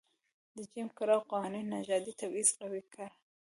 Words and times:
د 0.57 0.57
جېم 0.71 0.87
کراو 0.97 1.27
قوانینو 1.31 1.69
نژادي 1.75 2.13
تبعیض 2.21 2.49
قوي 2.59 2.81
کړ. 2.93 3.07